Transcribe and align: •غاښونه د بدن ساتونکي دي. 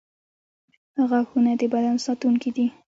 •غاښونه 1.09 1.51
د 1.59 1.61
بدن 1.73 1.95
ساتونکي 2.05 2.49
دي. 2.55 2.65